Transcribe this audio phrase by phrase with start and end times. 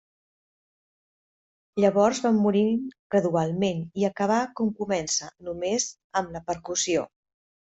[1.83, 5.87] Llavors va morint gradualment i acabà com comença, només
[6.23, 7.07] amb la percussió.